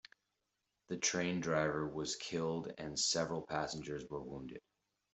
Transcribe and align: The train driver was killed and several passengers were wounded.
The 0.87 0.97
train 0.97 1.41
driver 1.41 1.87
was 1.87 2.15
killed 2.15 2.73
and 2.79 2.99
several 2.99 3.43
passengers 3.43 4.03
were 4.09 4.19
wounded. 4.23 4.63